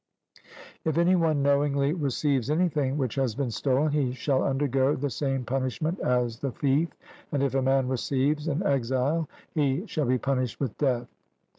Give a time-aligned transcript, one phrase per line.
[0.83, 5.43] If any one knowingly receives anything which has been stolen, he shall undergo the same
[5.45, 6.89] punishment as the thief,
[7.31, 11.07] and if a man receives an exile he shall be punished with death.